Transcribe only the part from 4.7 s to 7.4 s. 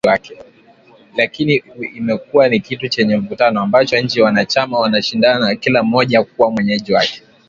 wanashindana kila mmoja kuwa mwenyeji wake.